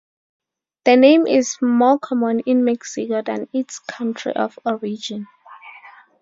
[0.85, 5.27] The name is more common is Mexico than in its country of origin.